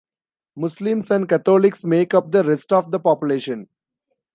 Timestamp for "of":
2.73-2.89